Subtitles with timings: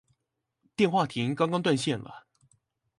[0.77, 2.25] 電話亭剛剛斷線了